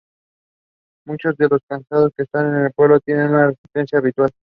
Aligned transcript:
Muchos 1.05 1.37
de 1.37 1.47
los 1.47 1.61
censados 1.69 2.11
en 2.17 2.55
el 2.65 2.73
pueblo 2.73 2.95
no 2.95 2.99
tienen 3.01 3.33
la 3.33 3.51
residencia 3.51 3.99
habitual. 3.99 4.31